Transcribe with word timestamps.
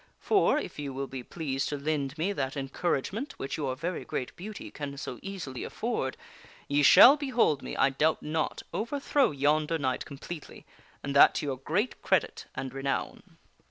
For, 0.19 0.57
if 0.57 0.79
ye 0.79 0.89
will 0.89 1.05
be 1.05 1.21
pleased 1.21 1.69
to 1.69 1.77
lend 1.77 2.17
me 2.17 2.33
that 2.33 2.57
encouragement 2.57 3.33
which 3.37 3.55
your 3.57 3.75
very 3.75 4.03
great 4.03 4.35
beauty 4.35 4.71
can 4.71 4.97
so 4.97 5.19
easily 5.21 5.63
afford, 5.63 6.17
ye 6.67 6.81
shall 6.81 7.15
behold 7.15 7.61
me, 7.61 7.77
I 7.77 7.91
doubt 7.91 8.23
not, 8.23 8.63
overthrow 8.73 9.29
yonder 9.29 9.77
knight 9.77 10.03
completely, 10.03 10.65
and 11.03 11.15
that 11.15 11.35
to 11.35 11.45
your 11.45 11.57
great 11.57 12.01
credit 12.01 12.47
and 12.55 12.73
renown." 12.73 13.37